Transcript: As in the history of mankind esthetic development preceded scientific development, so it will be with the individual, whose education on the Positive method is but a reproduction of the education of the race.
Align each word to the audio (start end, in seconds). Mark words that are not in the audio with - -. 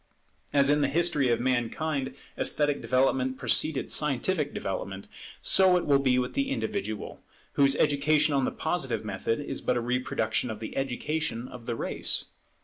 As 0.51 0.71
in 0.71 0.81
the 0.81 0.87
history 0.87 1.29
of 1.29 1.39
mankind 1.39 2.15
esthetic 2.35 2.81
development 2.81 3.37
preceded 3.37 3.91
scientific 3.91 4.51
development, 4.51 5.07
so 5.43 5.77
it 5.77 5.85
will 5.85 5.99
be 5.99 6.17
with 6.17 6.33
the 6.33 6.49
individual, 6.49 7.21
whose 7.53 7.75
education 7.75 8.33
on 8.33 8.43
the 8.43 8.49
Positive 8.51 9.05
method 9.05 9.39
is 9.39 9.61
but 9.61 9.77
a 9.77 9.79
reproduction 9.79 10.49
of 10.49 10.59
the 10.59 10.75
education 10.75 11.47
of 11.47 11.67
the 11.67 11.75
race. 11.75 12.29